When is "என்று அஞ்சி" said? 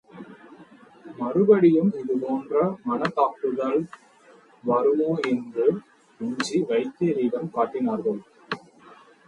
5.33-6.59